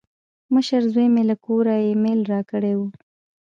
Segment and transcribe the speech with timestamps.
[0.53, 2.81] مشر زوی مې له کوره ایمیل راکړی و.